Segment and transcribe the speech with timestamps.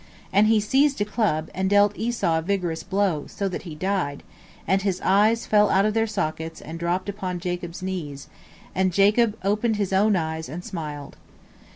[0.33, 4.23] and he seized a club and dealt Esau a vigorous blow, so that he died,
[4.65, 8.27] and his eyes fell out of their sockets and dropped upon Jacob's knees,
[8.73, 11.17] and Jacob opened his own eyes and smiled.